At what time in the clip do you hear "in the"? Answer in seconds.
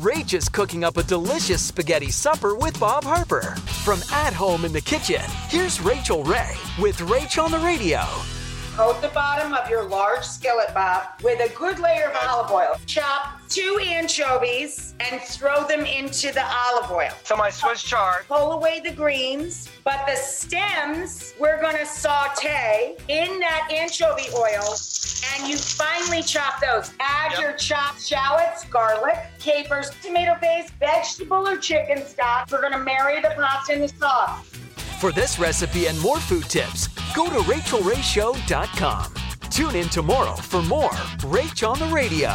4.64-4.80, 33.72-33.88